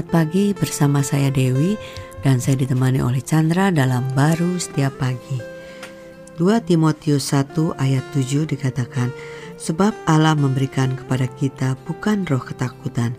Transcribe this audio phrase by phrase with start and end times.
[0.00, 1.76] Selamat pagi bersama saya Dewi
[2.24, 5.36] dan saya ditemani oleh Chandra dalam Baru Setiap Pagi.
[6.40, 9.12] 2 Timotius 1 ayat 7 dikatakan,
[9.60, 13.12] Sebab Allah memberikan kepada kita bukan roh ketakutan,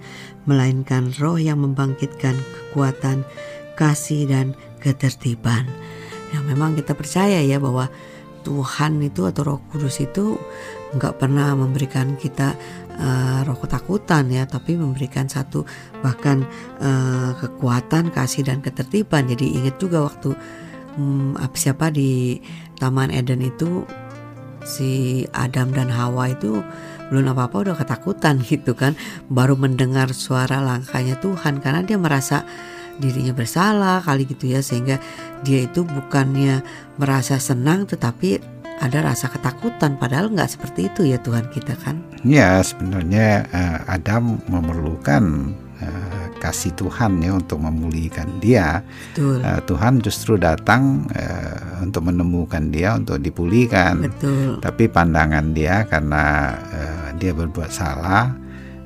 [0.49, 3.29] melainkan roh yang membangkitkan kekuatan,
[3.77, 5.69] kasih dan ketertiban.
[6.33, 7.93] Ya memang kita percaya ya bahwa
[8.41, 10.33] Tuhan itu atau Roh Kudus itu
[10.95, 12.55] nggak pernah memberikan kita
[12.99, 15.63] uh, roh ketakutan ya, tapi memberikan satu
[16.03, 16.43] bahkan
[16.83, 19.27] uh, kekuatan, kasih dan ketertiban.
[19.27, 20.35] Jadi ingat juga waktu
[20.99, 22.39] um, siapa di
[22.79, 23.87] Taman Eden itu
[24.65, 26.61] si Adam dan Hawa itu
[27.11, 28.95] belum apa-apa udah ketakutan gitu kan
[29.27, 32.47] baru mendengar suara langkahnya Tuhan karena dia merasa
[33.01, 35.01] dirinya bersalah kali gitu ya sehingga
[35.41, 36.61] dia itu bukannya
[37.01, 42.65] merasa senang tetapi ada rasa ketakutan padahal nggak seperti itu ya Tuhan kita kan ya
[42.65, 48.81] sebenarnya uh, Adam memerlukan uh, kasih Tuhan ya untuk memulihkan dia
[49.13, 49.45] Betul.
[49.45, 54.57] Uh, Tuhan justru datang uh, untuk menemukan dia untuk dipulihkan Betul.
[54.57, 58.33] tapi pandangan dia karena uh, dia berbuat salah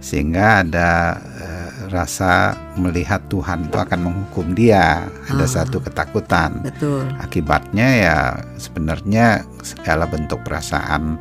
[0.03, 5.07] sehingga ada uh, rasa melihat Tuhan itu akan menghukum dia.
[5.29, 6.65] Ada ah, satu ketakutan.
[6.65, 7.05] Betul.
[7.21, 8.17] Akibatnya ya
[8.57, 11.19] sebenarnya segala bentuk perasaan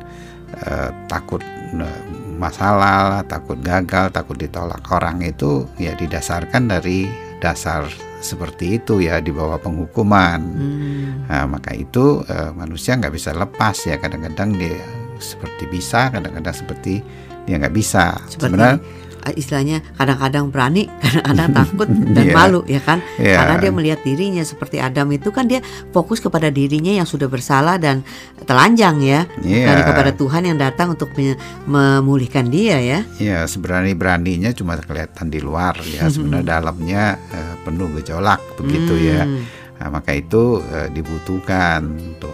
[0.65, 1.41] uh, takut
[1.77, 2.01] uh,
[2.35, 7.07] masalah takut gagal takut ditolak orang itu ya didasarkan dari
[7.39, 7.87] dasar
[8.19, 10.41] seperti itu ya di bawah penghukuman.
[10.41, 11.29] Hmm.
[11.29, 14.01] nah, maka itu uh, manusia nggak bisa lepas ya.
[14.01, 14.81] Kadang-kadang dia
[15.21, 16.99] seperti bisa kadang-kadang seperti
[17.45, 18.17] dia nggak bisa.
[18.29, 18.81] Sebenarnya
[19.25, 22.35] eh, istilahnya kadang-kadang berani, kadang-kadang takut dan yeah.
[22.35, 22.99] malu ya kan?
[23.17, 23.41] Yeah.
[23.41, 27.81] Karena dia melihat dirinya seperti Adam itu kan dia fokus kepada dirinya yang sudah bersalah
[27.81, 28.05] dan
[28.45, 29.65] telanjang ya, yeah.
[29.65, 31.13] bukan kepada Tuhan yang datang untuk
[31.65, 32.81] memulihkan dia ya.
[32.81, 39.25] Iya, yeah, seberani-beraninya cuma kelihatan di luar ya, sebenarnya dalamnya uh, penuh gejolak begitu ya.
[39.25, 39.37] hmm.
[39.41, 39.63] ya.
[39.75, 42.31] Nah, maka itu uh, dibutuhkan untuk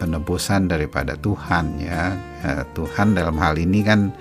[0.00, 2.16] penebusan daripada Tuhan ya.
[2.40, 4.14] Uh, Tuhan dalam hal ini kan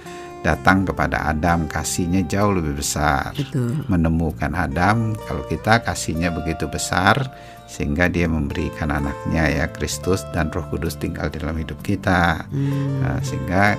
[0.45, 3.83] datang kepada Adam kasihnya jauh lebih besar Betul.
[3.89, 7.17] menemukan Adam kalau kita kasihnya begitu besar
[7.67, 13.03] sehingga dia memberikan anaknya ya Kristus dan Roh Kudus tinggal di dalam hidup kita hmm.
[13.03, 13.75] nah, sehingga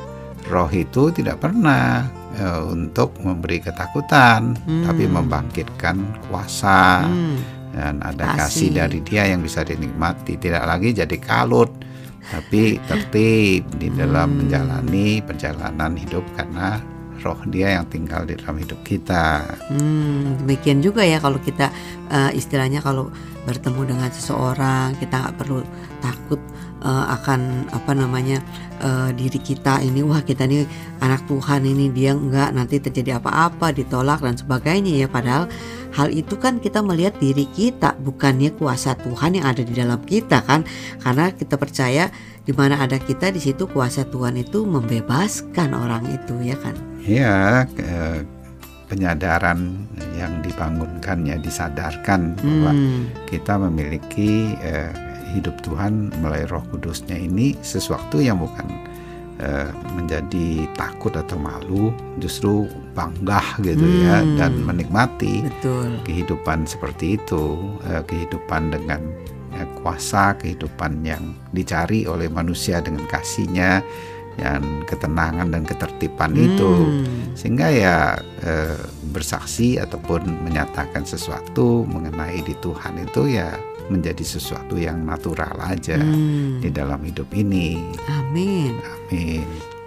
[0.52, 2.04] Roh itu tidak pernah
[2.36, 4.84] uh, untuk memberi ketakutan hmm.
[4.84, 5.96] tapi membangkitkan
[6.28, 7.36] kuasa hmm.
[7.72, 8.68] dan ada kasih.
[8.68, 11.87] kasih dari Dia yang bisa dinikmati tidak lagi jadi kalut
[12.26, 16.82] tapi tertib di dalam menjalani perjalanan hidup karena
[17.22, 19.44] roh dia yang tinggal di dalam hidup kita.
[19.70, 21.70] Hmm, demikian juga ya kalau kita
[22.10, 23.10] uh, istilahnya kalau
[23.46, 25.64] bertemu dengan seseorang kita nggak perlu
[26.04, 26.40] takut
[26.84, 28.44] uh, akan apa namanya
[28.84, 30.68] uh, diri kita ini wah kita ini
[31.00, 35.48] anak Tuhan ini dia nggak nanti terjadi apa-apa ditolak dan sebagainya ya padahal
[35.96, 40.44] Hal itu kan kita melihat diri kita, bukannya kuasa Tuhan yang ada di dalam kita
[40.44, 40.68] kan?
[41.00, 42.12] Karena kita percaya
[42.44, 46.76] di mana ada kita di situ kuasa Tuhan itu membebaskan orang itu ya kan?
[47.08, 47.64] Iya,
[48.92, 49.88] penyadaran
[50.20, 53.24] yang dibangunkan ya disadarkan bahwa hmm.
[53.24, 54.92] kita memiliki eh,
[55.32, 58.68] hidup Tuhan melalui Roh Kudusnya ini sesuatu yang bukan
[59.38, 64.34] Eh, menjadi takut atau malu, justru bangga gitu ya, hmm.
[64.34, 65.94] ya dan menikmati Betul.
[66.02, 67.54] kehidupan seperti itu,
[67.86, 68.98] uh, kehidupan dengan
[69.54, 73.78] uh, kuasa, kehidupan yang dicari oleh manusia dengan kasihnya
[74.38, 76.46] dan ketenangan dan ketertiban hmm.
[76.46, 76.72] itu
[77.34, 77.96] sehingga ya
[78.42, 78.74] e,
[79.10, 83.54] bersaksi ataupun menyatakan sesuatu mengenai di Tuhan itu ya
[83.90, 86.62] menjadi sesuatu yang natural aja hmm.
[86.62, 87.80] di dalam hidup ini.
[88.06, 88.76] Amin.
[88.78, 89.77] Amin.